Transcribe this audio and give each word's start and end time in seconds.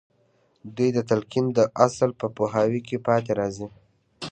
دوی 0.75 0.89
د 0.93 0.99
تلقين 1.09 1.45
د 1.57 1.59
اصل 1.85 2.09
په 2.19 2.27
پوهاوي 2.35 2.81
کې 2.87 2.97
پاتې 3.07 3.31
راځي. 3.39 3.67